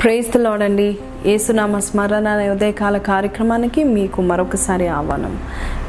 Praise 0.00 0.30
the 0.30 0.46
అండి. 0.46 0.98
ఏసునామ 1.26 1.78
స్మరణ 1.78 2.28
అనే 2.28 2.50
ఉదయకాల 2.50 2.98
కార్యక్రమానికి 2.98 3.84
మీకు 3.84 4.22
మరొకసారి 4.22 4.88
ఆహ్వానం. 4.88 5.38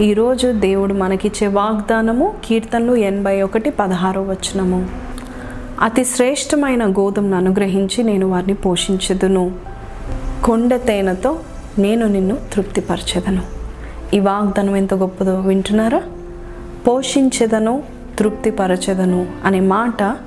ఈరోజు 0.01 0.51
దేవుడు 0.51 0.93
మనకిచ్చే 0.93 1.47
వాగ్దానము 1.47 2.35
కీర్తనలు 2.45 2.95
ఎనభై 2.95 3.41
ఒకటి 3.41 3.69
పదహారో 3.69 4.21
వచనము. 4.21 5.05
అతి 5.81 6.05
శ్రేష్టమైన 6.05 6.85
గోధుమను 6.85 7.37
అనుగ్రహించి 7.37 8.03
నేను 8.03 8.29
వారిని 8.29 8.53
పోషించదును. 8.53 9.51
కొండ 10.43 10.75
తేనెతో 10.75 11.39
నేను 11.79 12.07
నిన్ను 12.07 12.37
తృప్తిపరచెదను. 12.53 13.41
ఈ 14.13 14.19
వాగ్దానం 14.19 14.75
ఎంత 14.75 14.93
గొప్పదో 14.93 15.39
వింటున్నారా? 15.39 16.01
పోషించదను 16.87 17.83
తృప్తిపరచెదను 18.19 19.27
అనే 19.45 19.59
మాట 19.59 20.17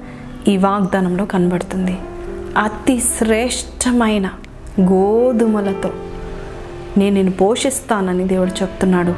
ఈ 0.48 0.56
వాగ్దానంలో 0.56 1.24
కనబడుతుంది. 1.24 1.98
అతి 2.56 3.00
శ్రేష్టమైన 3.00 4.30
గోధుమలతో 4.80 5.90
నేను 6.98 7.14
నేను 7.14 7.30
పోషిస్తానని 7.30 8.24
దేవుడు 8.24 8.50
చెప్తున్నాడు. 8.50 9.14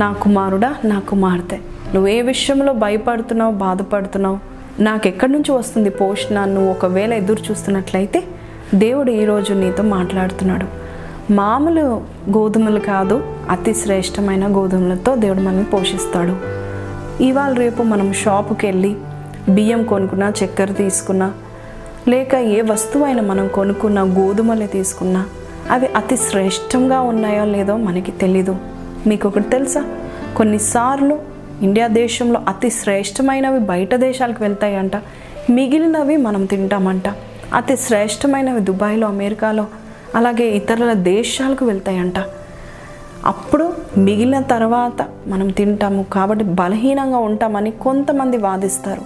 నా 0.00 0.12
కుమారుడా 0.12 0.74
నా 0.84 0.98
కుమార్తె 0.98 1.56
నువ్వు 1.94 2.08
ఏ 2.08 2.22
విషయంలో 2.22 2.72
భయపడుతున్నావు 2.72 3.52
బాధపడుతున్నావు? 3.52 4.51
నాకు 4.80 5.08
ఎక్కడి 5.08 5.32
నుంచి 5.32 5.52
వస్తుంది 5.52 5.90
పోషణ? 5.90 6.44
నువ్వు 6.44 6.70
ఒకవేళ 6.70 7.14
ఎదురు 7.14 7.42
చూస్తున్నట్లయితే 7.50 8.22
దేవుడు 8.74 9.10
ఈరోజు 9.10 9.52
నీతో 9.52 9.82
మాట్లాడుతున్నాడు. 9.82 10.66
మామూలు 11.32 11.80
గోధుమలు 12.30 12.80
కాదు 12.80 13.34
అతి 13.50 13.74
శ్రేష్టమైన 13.74 14.56
గోధుమలతో 14.56 15.16
దేవుడు 15.16 15.40
మనల్ని 15.40 15.64
పోషిస్తాడు. 15.64 16.36
ఇవాళ 17.22 17.52
రేపు 17.52 17.82
మనం 17.82 18.12
షాపుకి 18.12 18.66
వెళ్ళి 18.66 18.96
బియ్యం 19.48 19.84
కొనుక్కున్నా 19.84 20.32
చక్కెర 20.44 20.72
తీసుకున్నా 20.72 21.32
లేక 22.08 22.34
ఏ 22.34 22.60
వస్తువు 22.60 23.04
అయినా 23.04 23.22
మనం 23.22 23.48
కొనుక్కున్న 23.48 24.02
గోధుమలే 24.02 24.66
తీసుకున్నా 24.66 25.26
అవి 25.70 25.88
అతి 25.96 26.16
శ్రేష్టంగా 26.16 27.00
ఉన్నాయో 27.00 27.44
లేదో 27.44 27.76
మనకి 27.76 28.12
తెలీదు. 28.12 28.56
మీకు 29.06 29.28
ఒకటి 29.28 29.48
తెలుసా? 29.48 29.84
కొన్నిసార్లు 30.36 31.31
ఇండియా 31.62 31.86
దేశంలో 31.86 32.40
అతి 32.48 32.70
శ్రేష్టమైనవి 32.70 33.58
బయట 33.58 33.94
దేశాలకు 33.94 34.42
వెళ్తాయంట. 34.42 34.96
మిగిలినవి 35.50 36.16
మనం 36.16 36.44
తింటామంట. 36.44 37.02
అతి 37.54 37.76
శ్రేష్టమైనవి 37.76 38.60
దుబాయ్లో 38.60 39.08
అమెరికాలో 39.08 39.66
అలాగే 40.14 40.44
ఇతరుల 40.44 40.92
దేశాలకు 40.92 41.64
వెళ్తాయంట. 41.64 42.14
అప్పుడు 43.24 43.72
మిగిలిన 43.98 44.40
తర్వాత 44.40 45.06
మనం 45.26 45.48
తింటాము 45.48 46.02
కాబట్టి 46.02 46.44
బలహీనంగా 46.44 47.18
ఉంటామని 47.18 47.70
కొంతమంది 47.70 48.36
వాదిస్తారు. 48.36 49.02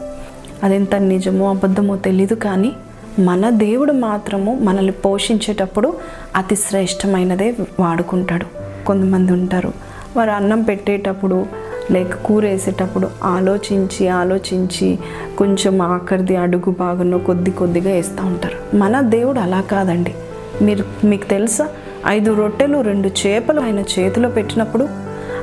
అదెంత 0.63 0.95
నిజమో 0.95 1.51
అబద్ధమో 1.51 1.97
తెలీదు 1.97 2.35
కానీ 2.35 2.73
మన 3.19 3.51
దేవుడు 3.51 3.93
మాత్రము 3.93 4.59
మనల్ని 4.63 4.93
పోషించేటప్పుడు 4.93 5.97
అతి 6.37 6.57
శ్రేష్టమైనదే 6.57 7.55
వాడుకుంటాడు. 7.81 8.47
కొంతమంది 8.87 9.33
ఉంటారు. 9.33 9.73
వారు 10.17 10.31
అన్నం 10.31 10.63
పెట్టేటప్పుడు 10.63 11.47
లైక్ 11.91 12.23
కూర 12.23 12.45
వేసేటప్పుడు 12.45 13.09
ఆలోచించి 13.25 14.09
ఆలోచించి 14.09 14.99
కొంచెం 15.39 15.83
ఆఖరిది 15.83 16.37
అడుగు 16.37 16.71
బాగున్నో 16.71 17.19
కొద్ది 17.19 17.51
కొద్దిగా 17.51 17.91
వేస్తూ 17.91 18.27
ఉంటారు. 18.27 18.77
మన 18.77 19.01
దేవుడు 19.01 19.39
అలా 19.41 19.61
కాదండి. 19.61 20.15
మీరు 20.63 20.85
మీకు 21.07 21.25
తెలుసా? 21.27 21.69
ఐదు 22.07 22.35
రొట్టెలు 22.35 22.81
రెండు 22.81 23.09
చేపలు 23.09 23.61
ఆయన 23.61 23.79
చేతిలో 23.79 24.29
పెట్టినప్పుడు 24.29 24.89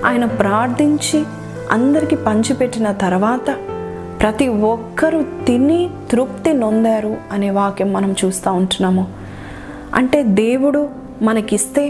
ఆయన 0.06 0.26
ప్రార్థించి 0.26 1.24
అందరికీ 1.72 2.16
పంచిపెట్టిన 2.16 2.92
తర్వాత 2.92 3.58
ప్రతి 4.22 4.48
ఒక్కరూ 4.48 5.24
తిని 5.46 5.90
తృప్తి 6.12 6.54
నొందారు 6.54 7.18
అనే 7.32 7.50
వాక్యం 7.50 7.94
మనం 7.94 8.16
చూస్తూ 8.26 8.52
ఉంటున్నాము. 8.52 9.08
అంటే 9.96 10.24
దేవుడు 10.24 10.90
మనకిస్తే 11.22 11.90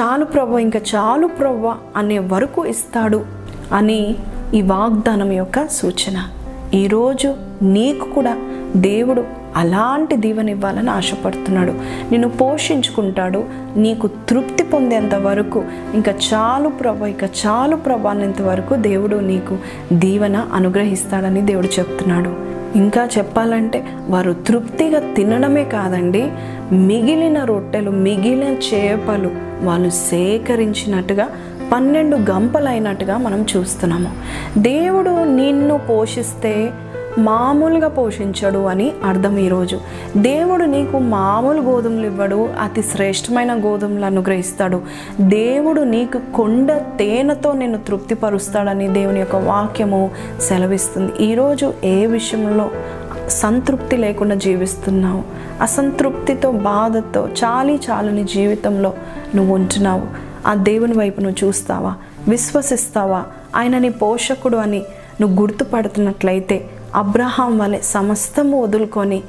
చాలు 0.00 0.24
ప్రభు 0.24 0.58
ఇంకా 0.58 0.80
చాలు 0.94 1.26
ప్రభు 1.26 1.72
అనే 1.96 2.18
వరకు 2.18 2.66
ఇస్తాడు. 2.66 3.24
అని 3.72 4.14
ఈ 4.54 4.62
వాగ్దానం 4.62 5.32
యొక్క 5.32 5.66
సూచన. 5.66 6.28
ఈరోజు 6.74 7.34
నీకు 7.62 8.10
కూడా 8.10 8.36
దేవుడు 8.76 9.24
అలాంటి 9.56 10.16
దీవెన 10.16 10.48
ఇవ్వాలని 10.48 10.90
ఆశపడుతున్నాడు. 10.90 11.72
నిన్ను 12.10 12.28
పోషించుకుంటాడు. 12.28 13.44
నీకు 13.76 14.06
తృప్తి 14.06 14.64
పొందేంత 14.64 15.14
వరకు 15.14 15.64
ఇంకా 15.94 16.12
చాలు 16.12 16.68
ప్రభ 16.68 17.02
ఇక 17.02 17.24
చాలు 17.24 17.76
ప్రభ 17.76 18.06
అనేంత 18.06 18.42
వరకు 18.42 18.74
దేవుడు 18.74 19.16
నీకు 19.16 19.58
దీవెన 19.92 20.46
అనుగ్రహిస్తాడని 20.52 21.42
దేవుడు 21.42 21.66
చెప్తున్నాడు. 21.66 22.56
ఇంకా 22.78 23.08
చెప్పాలంటే 23.18 23.86
వారు 24.08 24.32
తృప్తిగా 24.32 25.14
తినడమే 25.14 25.64
కాదండి 25.64 26.30
మిగిలిన 26.72 27.44
రొట్టెలు 27.44 27.90
మిగిలిన 27.90 28.54
చేపలు 28.74 29.30
వాళ్ళు 29.62 29.90
సేకరించినట్టుగా 29.90 31.28
పన్నెండు 31.72 32.16
గంపలైనట్టుగా 32.16 33.16
మనం 33.16 33.46
చూస్తున్నాము. 33.56 34.12
దేవుడు 34.58 35.24
నిన్ను 35.24 35.78
పోషిస్తే 35.78 36.72
మామూలుగా 37.18 37.88
పోషించడు 37.88 38.58
అని 38.58 38.92
అర్థం 39.04 39.38
ఈరోజు. 39.38 39.80
దేవుడు 40.16 40.64
నీకు 40.64 40.98
మామూలు 40.98 41.60
గోధుమలు 41.60 42.06
ఇవ్వడు 42.06 42.48
అతి 42.60 42.82
శ్రేష్టమైన 42.82 43.64
గోధుమలు 43.64 44.04
అనుగ్రహిస్తాడు. 44.04 44.80
దేవుడు 45.20 45.80
నీకు 45.80 46.32
కొండ 46.34 46.72
తేనెతో 46.72 47.52
నేను 47.52 47.78
తృప్తిపరుస్తాడని 47.78 48.88
దేవుని 48.88 49.20
యొక్క 49.20 49.36
వాక్యము 49.36 50.10
సెలవిస్తుంది. 50.40 51.12
ఈరోజు 51.24 51.74
ఏ 51.84 52.06
విషయంలో 52.06 52.70
సంతృప్తి 53.28 53.96
లేకుండా 53.96 54.34
జీవిస్తున్నావు? 54.34 55.22
అసంతృప్తితో 55.62 56.50
బాధతో 56.50 57.28
చాలీ 57.44 57.78
చాలని 57.90 58.24
జీవితంలో 58.24 58.92
నువ్వు 59.34 59.54
ఉంటున్నావు. 59.54 60.25
ఆ 60.46 60.54
దేవుని 60.54 60.92
వైపు 60.92 61.20
నువ్వు 61.20 61.46
చూస్తావా? 61.46 61.94
విశ్వసిస్తావా? 62.28 63.24
ఆయన 63.56 63.78
నీ 63.78 63.88
పోషకుడు 63.88 64.56
అని 64.56 64.82
నువ్వు 65.20 65.40
గుర్తుపడుతున్నట్లయితే 65.40 66.70
అబ్రహాం 66.94 67.58
వలె 67.58 67.80
సమస్తము 67.80 68.62
వదులుకొని 68.62 69.22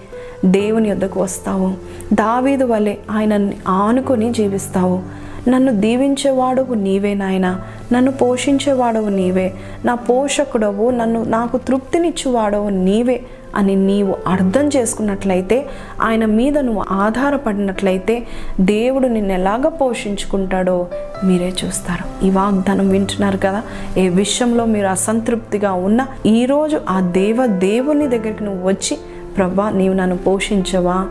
దేవుని 0.46 0.90
యొద్దకు 0.90 1.22
వస్తావు. 1.22 1.74
దావీదు 2.14 2.64
వలె 2.64 2.96
ఆయనని 3.12 3.58
ఆనుకొని 3.68 4.34
జీవిస్తావు. 4.34 5.04
నన్ను 5.50 5.72
దీవించేవాడు 5.72 6.74
నీవే 6.74 7.14
నాయన. 7.14 7.62
నన్ను 7.94 8.12
పోషించేవాడవు 8.12 9.10
నీవే. 9.10 9.54
నా 9.86 9.96
పోషకుడవు 9.96 10.90
నన్ను 10.90 11.24
నాకు 11.24 11.58
తృప్తినిచ్చేవాడవు 11.58 12.70
నీవే 12.70 13.24
అని 13.56 13.76
నీవు 13.76 14.16
అర్థం 14.28 14.68
చేసుకున్నట్లయితే 14.68 15.66
ఆయన 16.02 16.26
మీద 16.26 16.58
నువ్వు 16.58 16.86
ఆధారపడినట్లయితే 16.92 18.28
దేవుడు 18.60 19.08
నిన్ను 19.08 19.34
ఎలాగ 19.34 19.68
పోషించుకుంటాడో 19.68 20.88
మీరే 21.24 21.54
చూస్తారు. 21.66 22.26
ఈ 22.26 22.30
వాగ్దానం 22.30 22.90
వింటున్నారు 22.90 23.38
కదా? 23.38 23.62
ఏ 23.98 24.10
విషయంలో 24.10 24.66
మీరు 24.66 24.88
అసంతృప్తిగా 24.88 25.74
ఉన్న 25.74 26.06
ఈరోజు 26.26 26.82
ఆ 26.90 27.00
దేవ 27.00 27.46
దేవుని 27.46 28.08
దగ్గరికి 28.08 28.44
నువ్వు 28.44 28.68
వచ్చి 28.68 28.98
ప్రభా 29.38 29.70
నీవు 29.70 29.94
నన్ను 29.94 30.18
పోషించవా? 30.18 31.06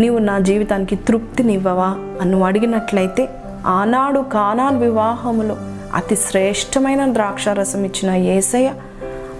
నీవు 0.00 0.18
నా 0.18 0.38
జీవితానికి 0.38 0.96
తృప్తినివ్వవా? 0.96 1.94
అని 2.20 2.30
నువ్వు 2.30 2.46
అడిగినట్లయితే 2.46 3.28
ఆనాడు 3.66 4.20
కానాన్ 4.20 4.78
వివాహములో 4.78 5.56
అతి 5.94 6.16
శ్రేష్టమైన 6.16 7.12
ద్రాక్షారసం 7.12 7.84
ఇచ్చిన 7.84 8.14
ఏసయ్య 8.14 8.72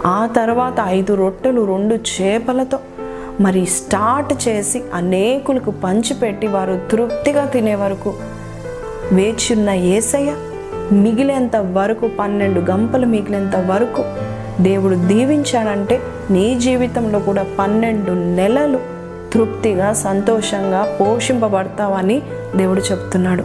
ఆ 0.06 0.28
తర్వాత 0.36 0.84
ఐదు 0.86 1.14
రొట్టెలు 1.14 1.64
రెండు 1.64 1.94
చేపలతో 1.94 2.78
మరి 3.40 3.66
స్టార్ట్ 3.66 4.48
చేసి 4.48 4.82
అనేకులకు 4.94 5.70
పంచిపెట్టి 5.70 6.46
వారు 6.46 6.80
తృప్తిగా 6.90 7.44
తినే 7.44 7.74
వరకు 7.74 8.14
వేచున్న 9.12 9.70
ఏసయ్య 9.70 10.34
మిగిలేంత 10.92 11.56
వరకు 11.56 12.10
పన్నెండు 12.18 12.60
గంపలు 12.60 13.06
మిగిలేంత 13.06 13.56
వరకు 13.56 14.04
దేవుడు 14.62 14.94
దీవించాడంటే 14.94 16.00
నీ 16.30 16.54
జీవితంలో 16.54 17.18
కూడా 17.18 17.46
పన్నెండు 17.58 18.10
నెలలు 18.10 18.80
తృప్తిగా 19.32 19.92
సంతోషంగా 19.92 20.98
పోషింపబడతావని 21.00 22.22
దేవుడు 22.56 22.80
చెప్తున్నాడు. 22.80 23.44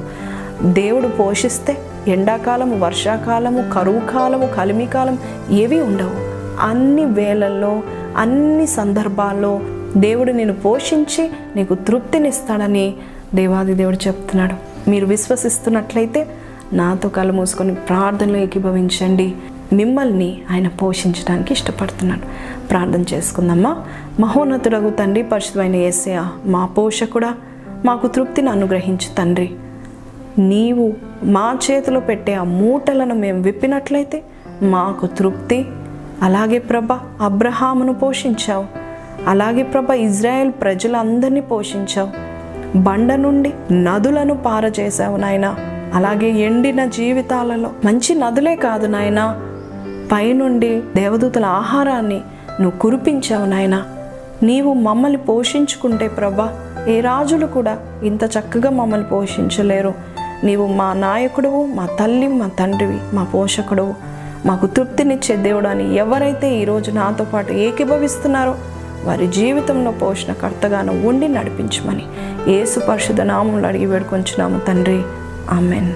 దేవుడు 0.63 1.07
పోషిస్తే 1.07 1.77
ఎండాకాలము 2.07 2.79
వర్షాకాలము 2.79 3.69
కరువు 3.73 3.99
కాలము 3.99 4.45
కలిమి 4.45 4.85
కాలం 4.85 5.17
ఏవి 5.51 5.81
ఉండవు. 5.81 6.35
అన్ని 6.59 7.05
వేళల్లో 7.05 7.81
అన్ని 8.17 8.67
సందర్భాల్లో 8.67 9.59
దేవుడు 9.97 10.31
నేను 10.31 10.53
పోషించి 10.53 11.31
నీకు 11.55 11.75
తృప్తినిస్తాడని 11.75 12.93
దేవాది 13.35 13.73
దేవుడు 13.73 14.07
చెప్తున్నాడు. 14.07 14.89
మీరు 14.89 15.05
విశ్వసిస్తున్నట్లయితే 15.05 16.27
నాతో 16.73 17.09
కళ్ళు 17.09 17.33
మూసుకొని 17.33 17.75
ప్రార్థనలో 17.75 18.37
ఏకీభవించండి. 18.37 19.35
మిమ్మల్ని 19.73 20.41
ఆయన 20.51 20.67
పోషించడానికి 20.67 21.53
ఇష్టపడుతున్నాడు. 21.53 22.21
ప్రార్థన 22.67 23.15
చేసుకుందామా? 23.15 23.85
మహోన్నతుడగు 24.19 24.89
తండ్రి 24.89 25.23
పరిశుద్ధమైన 25.23 25.75
ఏసయ 25.75 26.25
మా 26.45 26.65
పోషకుడా 26.65 27.33
మాకు 27.85 28.07
తృప్తిని 28.07 28.49
అనుగ్రహించు 28.49 29.15
తండ్రి. 29.17 29.51
నీవు 30.39 30.93
మా 31.23 31.57
చేతిలో 31.71 31.99
పెట్టే 31.99 32.33
ఆ 32.33 32.43
మూటలను 32.43 33.15
మేము 33.15 33.41
విప్పినట్లయితే 33.41 34.23
మాకు 34.63 35.07
తృప్తి. 35.07 35.65
అలాగే 36.21 36.59
ప్రభ 36.59 36.93
అబ్రహామును 37.21 37.93
పోషించావు. 37.93 38.65
అలాగే 39.27 39.63
ప్రభ 39.63 39.89
ఇజ్రాయెల్ 39.89 40.51
ప్రజలందరినీ 40.51 41.41
పోషించావు. 41.41 42.09
బండ 42.77 43.13
నుండి 43.13 43.53
నదులను 43.71 44.33
పారజేశావు 44.33 45.17
నాయన. 45.17 45.55
అలాగే 45.93 46.29
ఎండిన 46.29 46.85
జీవితాలలో 46.85 47.69
మంచి 47.85 48.15
నదులే 48.15 48.55
కాదు 48.55 48.88
నాయన. 48.88 49.41
పైనుండి 50.11 50.83
దేవదూతల 50.95 51.45
ఆహారాన్ని 51.45 52.21
నువ్వు 52.61 52.79
కురిపించావు 52.79 53.45
నాయన. 53.45 53.83
నీవు 54.43 54.73
మమ్మల్ని 54.73 55.17
పోషించుకుంటే 55.17 56.07
ప్రభా 56.07 56.59
ఏ 56.88 56.99
రాజులు 56.99 57.45
కూడా 57.45 57.79
ఇంత 58.03 58.23
చక్కగా 58.23 58.69
మమ్మల్ని 58.69 59.07
పోషించలేరు. 59.07 59.93
నీవు 60.43 60.67
మా 60.67 60.93
నాయకుడువు 60.93 61.65
మా 61.65 61.87
తల్లి 61.99 62.27
మా 62.27 62.47
తండ్రివి 62.47 62.99
మా 63.13 63.23
పోషకుడువు. 63.23 63.93
మాకు 64.45 64.67
తృప్తినిచ్చే 64.67 65.35
దేవుడు 65.35 65.67
అని 65.67 65.95
ఎవరైతే 65.95 66.55
ఈరోజు 66.55 66.91
నాతో 66.91 67.23
పాటు 67.23 67.53
ఏకీభవిస్తున్నారో 67.53 68.55
వారి 69.03 69.27
జీవితంలో 69.27 69.91
పోషణకర్తగాను 69.91 71.07
ఉండి 71.07 71.27
నడిపించమని 71.27 72.03
ఏసు 72.51 72.79
పరిశుద్ధ 72.79 73.21
నామంలో 73.21 73.67
అడిగి 73.67 73.85
వేడుకొంచున్నాము 73.85 74.59
తండ్రి. 74.59 75.01
ఆమెన్. 75.51 75.93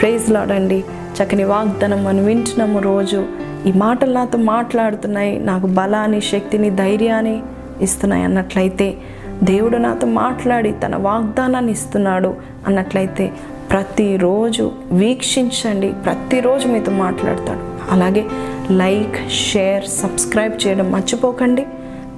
ప్రైజ్ 0.00 0.30
లాడండి 0.30 0.84
చక్కని 1.22 1.44
వాగ్దానం 1.44 2.04
మనం 2.04 2.24
వింటున్నాము 2.24 2.78
రోజు. 2.78 3.26
ఈ 3.66 3.72
మాటలు 3.72 4.12
నాతో 4.12 4.38
మాట్లాడుతున్నాయి. 4.38 5.38
నాకు 5.38 5.66
బలాన్ని 5.66 6.20
శక్తిని 6.20 6.70
ధైర్యాన్ని 6.70 7.42
ఇస్తున్నాయి 7.80 8.24
అన్నట్లయితే 8.24 8.94
దేవుడు 9.42 9.76
నాతో 9.76 10.06
మాట్లాడి 10.06 10.72
తన 10.72 10.96
వాగ్దానాన్ని 10.96 11.72
ఇస్తున్నాడు 11.72 12.34
అన్నట్లయితే 12.66 13.32
ప్రతిరోజు 13.72 14.72
వీక్షించండి 14.92 15.88
ప్రతిరోజు 15.88 16.68
మీతో 16.68 16.92
మాట్లాడతాడు. 16.92 17.92
అలాగే 17.92 18.24
లైక్ 18.70 19.30
షేర్ 19.30 19.84
సబ్స్క్రైబ్ 19.84 20.66
చేయడం 20.66 20.92
మర్చిపోకండి. 20.92 21.66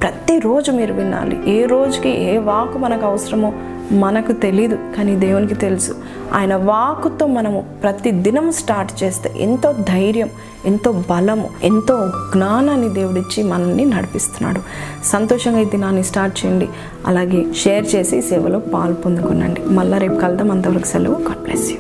ప్రతిరోజు 0.01 0.71
మీరు 0.71 0.93
వినాలి. 0.93 1.57
ఏ 1.57 1.65
రోజుకి 1.65 2.09
ఏ 2.09 2.39
వాకు 2.39 2.79
మనకు 2.79 3.07
అవసరమో 3.07 3.53
మనకు 3.93 4.33
తెలీదు 4.33 4.79
కానీ 4.97 5.17
దేవునికి 5.17 5.55
తెలుసు. 5.55 5.95
ఆయన 6.33 6.55
వాకుతో 6.55 7.27
మనము 7.27 7.65
ప్రతి 7.83 8.11
దినం 8.11 8.53
స్టార్ట్ 8.53 9.05
చేస్తే 9.05 9.33
ఎంతో 9.37 9.73
ధైర్యం 9.73 10.31
ఎంతో 10.67 10.93
బలము 10.93 11.51
ఎంతో 11.63 12.09
జ్ఞానాన్ని 12.33 12.89
దేవుడిచ్చి 12.89 13.43
మనల్ని 13.43 13.85
నడిపిస్తున్నాడు. 13.85 14.61
సంతోషంగా 15.05 15.59
ఈ 15.59 15.65
దినాన్ని 15.65 16.05
స్టార్ట్ 16.05 16.47
చేయండి. 16.47 16.69
అలాగే 17.07 17.47
షేర్ 17.53 17.95
చేసి 17.95 18.23
సేవలో 18.23 18.59
పాలు 18.59 18.95
పొందుకునండి. 18.95 19.65
మళ్ళీ 19.65 19.99
రేపు 19.99 20.15
కలుద్దాం. 20.15 20.51
అంతవరకు 20.51 20.87
సెలవు. 20.87 21.15
God 21.15 21.43
bless 21.43 21.63
you. 21.63 21.73